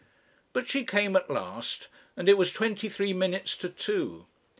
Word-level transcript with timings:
But 0.51 0.67
she 0.67 0.83
came 0.83 1.15
at 1.15 1.29
last, 1.29 1.87
and 2.17 2.27
it 2.27 2.35
was 2.35 2.51
twenty 2.51 2.89
three 2.89 3.13
minutes 3.13 3.55
to 3.57 3.69
two. 3.69 4.25